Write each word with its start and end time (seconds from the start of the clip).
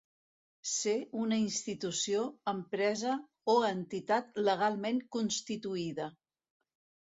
Ser 0.69 0.93
una 1.23 1.37
institució, 1.41 2.23
empresa 2.53 3.13
o 3.55 3.57
entitat 3.69 4.43
legalment 4.49 5.01
constituïda. 5.19 6.11